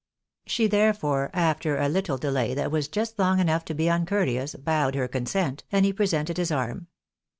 [0.47, 4.95] She therefore, after a little delay that was just long enough to be uncourteous, bowed
[4.95, 6.87] her consent, and he presented his arm.